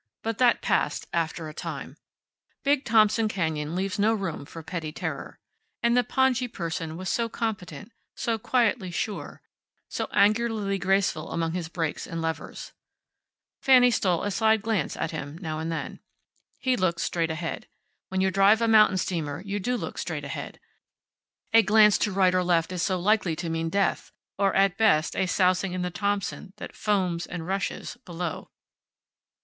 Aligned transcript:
But 0.23 0.39
that 0.39 0.63
passed 0.63 1.05
after 1.13 1.47
a 1.47 1.53
time. 1.53 1.95
Big 2.63 2.85
Thompson 2.85 3.27
canyon 3.27 3.75
leaves 3.75 3.99
no 3.99 4.15
room 4.15 4.45
for 4.45 4.63
petty 4.63 4.91
terror. 4.91 5.37
And 5.83 5.95
the 5.95 6.03
pongee 6.03 6.47
person 6.51 6.97
was 6.97 7.07
so 7.07 7.29
competent, 7.29 7.91
so 8.15 8.39
quietly 8.39 8.89
sure, 8.89 9.43
so 9.89 10.07
angularly 10.11 10.79
graceful 10.79 11.29
among 11.31 11.51
his 11.51 11.69
brakes 11.69 12.07
and 12.07 12.19
levers. 12.19 12.71
Fanny 13.61 13.91
stole 13.91 14.23
a 14.23 14.31
side 14.31 14.63
glance 14.63 14.97
at 14.97 15.11
him 15.11 15.37
now 15.37 15.59
and 15.59 15.71
then. 15.71 15.99
He 16.57 16.75
looked 16.75 16.99
straight 17.01 17.29
ahead. 17.29 17.67
When 18.09 18.21
you 18.21 18.31
drive 18.31 18.59
a 18.59 18.67
mountain 18.67 18.97
steamer 18.97 19.41
you 19.45 19.59
do 19.59 19.77
look 19.77 19.99
straight 19.99 20.25
ahead. 20.25 20.59
A 21.53 21.61
glance 21.61 21.99
to 21.99 22.09
the 22.09 22.15
right 22.17 22.33
or 22.33 22.43
left 22.43 22.71
is 22.71 22.81
so 22.81 22.99
likely 22.99 23.35
to 23.35 23.51
mean 23.51 23.69
death, 23.69 24.11
or 24.39 24.55
at 24.55 24.79
best 24.79 25.15
a 25.15 25.27
sousing 25.27 25.73
in 25.73 25.83
the 25.83 25.91
Thompson 25.91 26.53
that 26.57 26.75
foams 26.75 27.27
and 27.27 27.45
rushes 27.45 27.97
below. 28.03 28.49